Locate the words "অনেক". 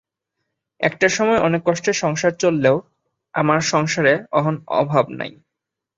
1.39-1.61